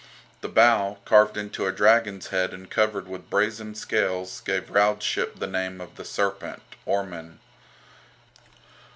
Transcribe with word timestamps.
The 0.41 0.47
bow, 0.49 0.97
carved 1.05 1.37
into 1.37 1.67
a 1.67 1.71
dragon's 1.71 2.29
head 2.29 2.55
and 2.55 2.67
covered 2.71 3.07
with 3.07 3.29
brazen 3.29 3.75
scales, 3.75 4.41
gave 4.43 4.71
Raud's 4.71 5.05
ship 5.05 5.37
the 5.37 5.45
name 5.45 5.79
of 5.79 5.93
the 5.95 6.03
"Serpent" 6.05 6.63
(Ormen). 6.87 7.37